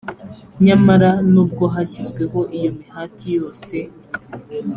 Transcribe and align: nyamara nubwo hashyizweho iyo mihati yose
nyamara 0.65 1.09
nubwo 1.31 1.63
hashyizweho 1.73 2.39
iyo 2.57 2.69
mihati 2.77 3.27
yose 3.37 3.77